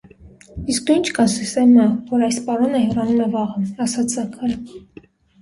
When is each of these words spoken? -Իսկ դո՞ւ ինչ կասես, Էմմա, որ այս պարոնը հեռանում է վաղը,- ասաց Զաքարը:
-Իսկ 0.73 0.85
դո՞ւ 0.87 0.93
ինչ 1.01 1.11
կասես, 1.17 1.51
Էմմա, 1.63 1.85
որ 2.15 2.23
այս 2.29 2.41
պարոնը 2.49 2.81
հեռանում 2.87 3.21
է 3.27 3.29
վաղը,- 3.37 3.63
ասաց 3.87 4.19
Զաքարը: 4.19 5.07